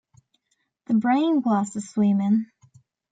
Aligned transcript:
His 0.87 0.97
brain 0.97 1.43
was 1.43 1.79
swimming. 1.87 2.47